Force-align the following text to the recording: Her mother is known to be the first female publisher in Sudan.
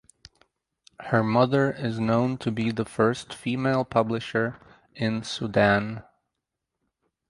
Her 0.99 1.23
mother 1.23 1.71
is 1.73 1.99
known 1.99 2.39
to 2.39 2.49
be 2.51 2.71
the 2.71 2.85
first 2.85 3.35
female 3.35 3.85
publisher 3.85 4.57
in 4.95 5.21
Sudan. 5.23 6.01